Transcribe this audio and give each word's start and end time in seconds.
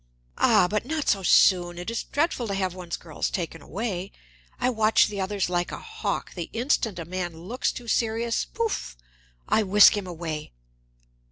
"Ah, 0.39 0.67
but 0.67 0.83
not 0.83 1.07
so 1.07 1.21
soon! 1.21 1.77
It 1.77 1.91
is 1.91 2.01
dreadful 2.05 2.47
to 2.47 2.55
have 2.55 2.73
one's 2.73 2.97
girls 2.97 3.29
taken 3.29 3.61
away. 3.61 4.11
I 4.59 4.67
watch 4.71 5.05
the 5.09 5.21
others 5.21 5.47
like 5.47 5.71
a 5.71 5.77
hawk; 5.77 6.33
the 6.33 6.49
instant 6.53 6.97
a 6.97 7.05
man 7.05 7.37
looks 7.41 7.71
too 7.71 7.87
serious 7.87 8.43
pouf! 8.43 8.97
I 9.47 9.61
whisk 9.61 9.95
him 9.95 10.07
away!" 10.07 10.53